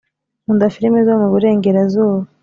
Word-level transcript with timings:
nkunda 0.43 0.67
firime 0.73 0.99
zo 1.07 1.13
muburengerazuba. 1.21 2.21